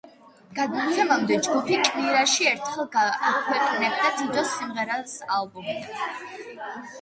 [0.59, 2.89] გამოცემამდე ჯგუფი კვირაში ერთხელ
[3.33, 6.75] აქვეყნებდა თითო სიმღერას ალბომიდან.